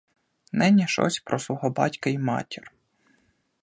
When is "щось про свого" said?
0.87-1.69